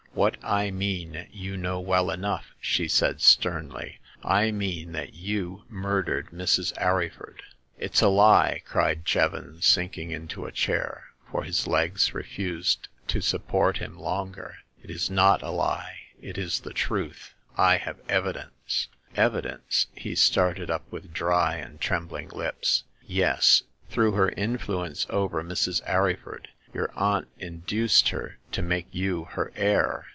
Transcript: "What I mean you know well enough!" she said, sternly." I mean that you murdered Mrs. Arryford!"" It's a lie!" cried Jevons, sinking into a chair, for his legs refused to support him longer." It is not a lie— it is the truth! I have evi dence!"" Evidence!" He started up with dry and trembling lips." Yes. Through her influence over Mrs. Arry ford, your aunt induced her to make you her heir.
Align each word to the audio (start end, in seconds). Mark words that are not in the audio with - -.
"What 0.13 0.35
I 0.43 0.71
mean 0.71 1.29
you 1.31 1.55
know 1.55 1.79
well 1.79 2.11
enough!" 2.11 2.53
she 2.59 2.89
said, 2.89 3.21
sternly." 3.21 3.99
I 4.41 4.51
mean 4.51 4.91
that 4.91 5.13
you 5.13 5.63
murdered 5.69 6.31
Mrs. 6.31 6.73
Arryford!"" 6.73 7.39
It's 7.79 8.01
a 8.01 8.09
lie!" 8.09 8.61
cried 8.65 9.05
Jevons, 9.05 9.65
sinking 9.65 10.11
into 10.11 10.43
a 10.45 10.51
chair, 10.51 11.05
for 11.31 11.45
his 11.45 11.65
legs 11.65 12.13
refused 12.13 12.89
to 13.07 13.21
support 13.21 13.77
him 13.77 13.97
longer." 13.97 14.57
It 14.83 14.89
is 14.89 15.09
not 15.09 15.41
a 15.43 15.49
lie— 15.49 15.99
it 16.21 16.37
is 16.37 16.59
the 16.59 16.73
truth! 16.73 17.33
I 17.55 17.77
have 17.77 18.05
evi 18.07 18.33
dence!"" 18.33 18.89
Evidence!" 19.15 19.87
He 19.95 20.15
started 20.15 20.69
up 20.69 20.83
with 20.91 21.13
dry 21.13 21.55
and 21.55 21.79
trembling 21.79 22.27
lips." 22.31 22.83
Yes. 23.01 23.63
Through 23.89 24.11
her 24.11 24.29
influence 24.31 25.07
over 25.09 25.41
Mrs. 25.41 25.81
Arry 25.85 26.17
ford, 26.17 26.49
your 26.73 26.89
aunt 26.95 27.27
induced 27.37 28.09
her 28.09 28.37
to 28.53 28.61
make 28.61 28.87
you 28.93 29.25
her 29.31 29.51
heir. 29.57 30.07